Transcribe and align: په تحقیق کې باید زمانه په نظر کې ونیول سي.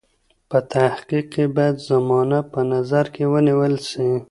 په 0.49 0.57
تحقیق 0.71 1.25
کې 1.33 1.43
باید 1.55 1.77
زمانه 1.89 2.39
په 2.51 2.59
نظر 2.73 3.05
کې 3.13 3.23
ونیول 3.33 3.73
سي. 3.89 4.09